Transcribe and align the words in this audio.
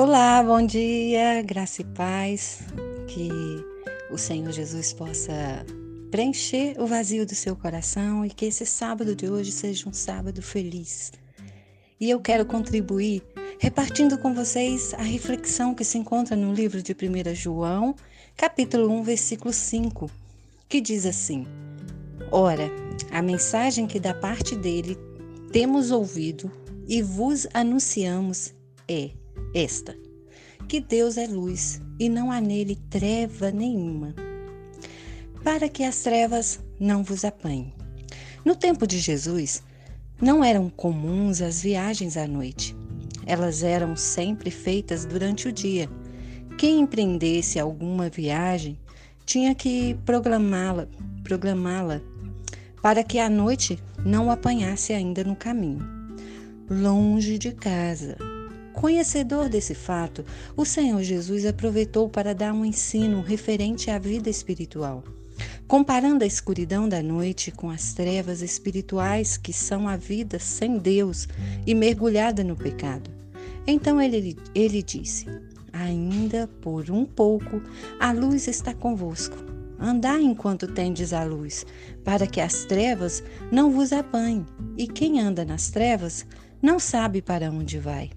Olá, 0.00 0.40
bom 0.44 0.64
dia, 0.64 1.42
graça 1.42 1.82
e 1.82 1.84
paz. 1.84 2.60
Que 3.08 3.28
o 4.12 4.16
Senhor 4.16 4.52
Jesus 4.52 4.92
possa 4.92 5.66
preencher 6.08 6.80
o 6.80 6.86
vazio 6.86 7.26
do 7.26 7.34
seu 7.34 7.56
coração 7.56 8.24
e 8.24 8.30
que 8.30 8.46
esse 8.46 8.64
sábado 8.64 9.16
de 9.16 9.28
hoje 9.28 9.50
seja 9.50 9.88
um 9.88 9.92
sábado 9.92 10.40
feliz. 10.40 11.10
E 11.98 12.08
eu 12.08 12.20
quero 12.20 12.46
contribuir 12.46 13.24
repartindo 13.58 14.16
com 14.18 14.32
vocês 14.32 14.94
a 14.94 15.02
reflexão 15.02 15.74
que 15.74 15.84
se 15.84 15.98
encontra 15.98 16.36
no 16.36 16.54
livro 16.54 16.80
de 16.80 16.92
1 16.92 17.34
João, 17.34 17.96
capítulo 18.36 18.88
1, 19.00 19.02
versículo 19.02 19.52
5, 19.52 20.08
que 20.68 20.80
diz 20.80 21.06
assim: 21.06 21.44
Ora, 22.30 22.70
a 23.10 23.20
mensagem 23.20 23.84
que 23.84 23.98
da 23.98 24.14
parte 24.14 24.54
dele 24.54 24.96
temos 25.50 25.90
ouvido 25.90 26.48
e 26.86 27.02
vos 27.02 27.48
anunciamos 27.52 28.54
é 28.86 29.10
esta: 29.54 29.96
que 30.68 30.80
Deus 30.80 31.16
é 31.16 31.26
luz 31.26 31.80
e 31.98 32.08
não 32.08 32.30
há 32.30 32.40
nele 32.40 32.76
treva 32.90 33.50
nenhuma, 33.50 34.14
para 35.42 35.68
que 35.68 35.84
as 35.84 36.00
trevas 36.02 36.60
não 36.78 37.02
vos 37.02 37.24
apanhem. 37.24 37.72
No 38.44 38.54
tempo 38.54 38.86
de 38.86 38.98
Jesus, 38.98 39.62
não 40.20 40.42
eram 40.42 40.68
comuns 40.68 41.40
as 41.40 41.62
viagens 41.62 42.16
à 42.16 42.26
noite. 42.26 42.74
Elas 43.26 43.62
eram 43.62 43.94
sempre 43.94 44.50
feitas 44.50 45.04
durante 45.04 45.48
o 45.48 45.52
dia. 45.52 45.88
Quem 46.56 46.80
empreendesse 46.80 47.58
alguma 47.58 48.08
viagem 48.08 48.78
tinha 49.24 49.54
que 49.54 49.94
programá-la, 50.04 50.88
programá-la 51.22 52.00
para 52.82 53.04
que 53.04 53.18
a 53.18 53.28
noite 53.28 53.78
não 54.04 54.28
o 54.28 54.30
apanhasse 54.30 54.92
ainda 54.92 55.24
no 55.24 55.36
caminho. 55.36 55.86
Longe 56.70 57.38
de 57.38 57.52
casa, 57.52 58.16
Conhecedor 58.78 59.48
desse 59.48 59.74
fato, 59.74 60.24
o 60.56 60.64
Senhor 60.64 61.02
Jesus 61.02 61.44
aproveitou 61.44 62.08
para 62.08 62.32
dar 62.32 62.52
um 62.52 62.64
ensino 62.64 63.20
referente 63.20 63.90
à 63.90 63.98
vida 63.98 64.30
espiritual, 64.30 65.02
comparando 65.66 66.22
a 66.22 66.26
escuridão 66.28 66.88
da 66.88 67.02
noite 67.02 67.50
com 67.50 67.70
as 67.70 67.92
trevas 67.92 68.40
espirituais 68.40 69.36
que 69.36 69.52
são 69.52 69.88
a 69.88 69.96
vida 69.96 70.38
sem 70.38 70.78
Deus 70.78 71.26
e 71.66 71.74
mergulhada 71.74 72.44
no 72.44 72.54
pecado. 72.54 73.10
Então 73.66 74.00
ele, 74.00 74.38
ele 74.54 74.80
disse: 74.80 75.26
Ainda 75.72 76.46
por 76.46 76.88
um 76.88 77.04
pouco 77.04 77.60
a 77.98 78.12
luz 78.12 78.46
está 78.46 78.72
convosco. 78.72 79.38
Andai 79.76 80.22
enquanto 80.22 80.68
tendes 80.68 81.12
a 81.12 81.24
luz, 81.24 81.66
para 82.04 82.28
que 82.28 82.40
as 82.40 82.64
trevas 82.64 83.24
não 83.50 83.72
vos 83.72 83.92
apanhem, 83.92 84.46
e 84.76 84.86
quem 84.86 85.18
anda 85.18 85.44
nas 85.44 85.68
trevas 85.68 86.24
não 86.62 86.78
sabe 86.78 87.20
para 87.20 87.50
onde 87.50 87.76
vai 87.76 88.10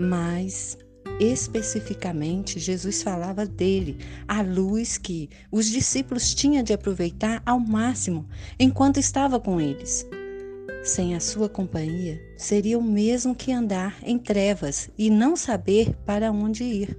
mas 0.00 0.78
especificamente 1.20 2.58
Jesus 2.58 3.02
falava 3.02 3.44
dele, 3.44 3.98
a 4.26 4.40
luz 4.40 4.96
que 4.96 5.28
os 5.52 5.66
discípulos 5.66 6.34
tinham 6.34 6.62
de 6.62 6.72
aproveitar 6.72 7.42
ao 7.44 7.60
máximo 7.60 8.26
enquanto 8.58 8.98
estava 8.98 9.38
com 9.38 9.60
eles. 9.60 10.06
Sem 10.82 11.14
a 11.14 11.20
sua 11.20 11.46
companhia, 11.46 12.18
seria 12.38 12.78
o 12.78 12.82
mesmo 12.82 13.34
que 13.34 13.52
andar 13.52 13.98
em 14.02 14.18
trevas 14.18 14.88
e 14.96 15.10
não 15.10 15.36
saber 15.36 15.94
para 16.06 16.32
onde 16.32 16.64
ir. 16.64 16.98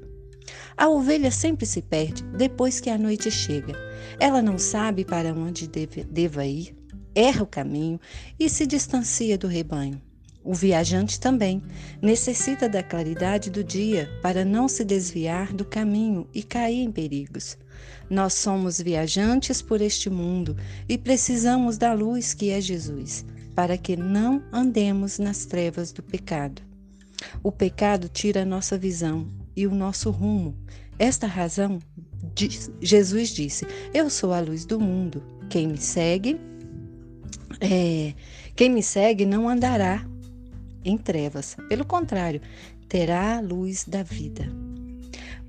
A 0.77 0.87
ovelha 0.87 1.31
sempre 1.31 1.65
se 1.65 1.81
perde 1.81 2.23
depois 2.37 2.79
que 2.79 2.89
a 2.91 2.97
noite 2.97 3.31
chega. 3.31 3.73
Ela 4.19 4.41
não 4.41 4.59
sabe 4.59 5.03
para 5.03 5.33
onde 5.33 5.67
deve, 5.67 6.03
deva 6.03 6.45
ir, 6.45 6.75
erra 7.15 7.43
o 7.43 7.47
caminho 7.47 7.99
e 8.39 8.47
se 8.47 8.67
distancia 8.67 9.37
do 9.37 9.47
rebanho. 9.47 9.99
O 10.43 10.55
viajante 10.55 11.19
também 11.19 11.61
necessita 12.01 12.67
da 12.67 12.81
claridade 12.81 13.49
do 13.51 13.63
dia 13.63 14.09
para 14.23 14.43
não 14.43 14.67
se 14.67 14.83
desviar 14.83 15.53
do 15.53 15.63
caminho 15.63 16.27
e 16.33 16.41
cair 16.41 16.81
em 16.81 16.91
perigos. 16.91 17.57
Nós 18.09 18.33
somos 18.33 18.81
viajantes 18.81 19.61
por 19.61 19.81
este 19.81 20.09
mundo 20.09 20.57
e 20.89 20.97
precisamos 20.97 21.77
da 21.77 21.93
luz 21.93 22.33
que 22.33 22.49
é 22.49 22.59
Jesus, 22.59 23.23
para 23.53 23.77
que 23.77 23.95
não 23.95 24.41
andemos 24.51 25.19
nas 25.19 25.45
trevas 25.45 25.91
do 25.91 26.01
pecado. 26.01 26.61
O 27.43 27.51
pecado 27.51 28.09
tira 28.09 28.41
a 28.41 28.45
nossa 28.45 28.77
visão 28.77 29.27
e 29.55 29.67
o 29.67 29.75
nosso 29.75 30.09
rumo. 30.09 30.55
Esta 30.97 31.27
razão, 31.27 31.77
Jesus 32.81 33.29
disse: 33.29 33.65
Eu 33.93 34.09
sou 34.09 34.33
a 34.33 34.39
luz 34.39 34.65
do 34.65 34.79
mundo. 34.79 35.23
Quem 35.49 35.67
me 35.67 35.77
segue, 35.77 36.39
é, 37.59 38.13
quem 38.55 38.69
me 38.69 38.81
segue 38.81 39.25
não 39.25 39.47
andará 39.47 40.05
em 40.83 40.97
trevas. 40.97 41.55
Pelo 41.69 41.85
contrário, 41.85 42.41
terá 42.87 43.37
a 43.37 43.41
luz 43.41 43.85
da 43.85 44.03
vida. 44.03 44.47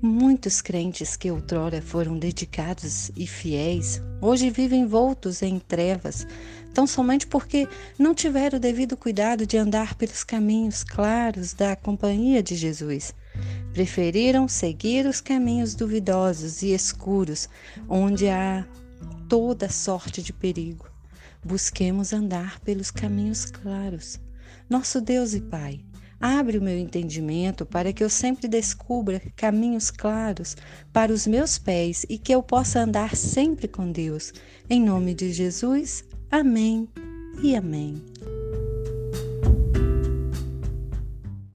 Muitos 0.05 0.61
crentes 0.61 1.15
que 1.15 1.31
outrora 1.31 1.81
foram 1.81 2.19
dedicados 2.19 3.09
e 3.15 3.25
fiéis, 3.25 4.01
hoje 4.21 4.49
vivem 4.49 4.81
envoltos 4.81 5.41
em 5.41 5.59
trevas, 5.59 6.27
tão 6.73 6.85
somente 6.85 7.25
porque 7.25 7.69
não 7.97 8.13
tiveram 8.13 8.57
o 8.57 8.61
devido 8.61 8.97
cuidado 8.97 9.47
de 9.47 9.55
andar 9.57 9.95
pelos 9.95 10.21
caminhos 10.21 10.83
claros 10.83 11.53
da 11.53 11.73
companhia 11.77 12.43
de 12.43 12.53
Jesus. 12.53 13.13
Preferiram 13.73 14.45
seguir 14.45 15.05
os 15.05 15.21
caminhos 15.21 15.73
duvidosos 15.73 16.61
e 16.61 16.73
escuros, 16.73 17.47
onde 17.87 18.27
há 18.27 18.67
toda 19.29 19.69
sorte 19.69 20.21
de 20.21 20.33
perigo. 20.33 20.85
Busquemos 21.41 22.11
andar 22.11 22.59
pelos 22.59 22.91
caminhos 22.91 23.45
claros. 23.45 24.19
Nosso 24.69 25.01
Deus 25.01 25.33
e 25.33 25.41
Pai, 25.41 25.79
abre 26.19 26.57
o 26.57 26.61
meu 26.61 26.77
entendimento 26.77 27.65
para 27.65 27.91
que 27.91 28.03
eu 28.03 28.09
sempre 28.09 28.47
descubra 28.47 29.21
caminhos 29.35 29.91
claros 29.91 30.55
para 30.91 31.11
os 31.11 31.27
meus 31.27 31.57
pés 31.57 32.05
e 32.09 32.17
que 32.17 32.33
eu 32.33 32.41
possa 32.41 32.79
andar 32.79 33.15
sempre 33.15 33.67
com 33.67 33.91
Deus. 33.91 34.33
Em 34.69 34.81
nome 34.81 35.13
de 35.13 35.31
Jesus, 35.31 36.03
amém 36.31 36.87
e 37.41 37.55
amém. 37.55 38.01